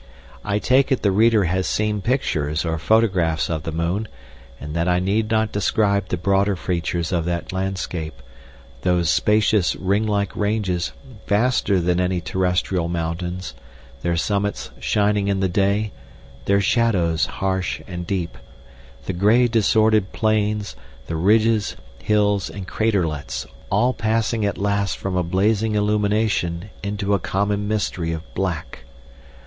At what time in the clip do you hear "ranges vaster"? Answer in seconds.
10.35-11.79